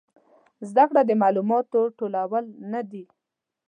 زده 0.69 0.83
کړه 0.89 1.01
د 1.05 1.11
معلوماتو 1.21 1.79
ټولول 1.97 2.45
نه 2.71 2.81
دي 2.91 3.03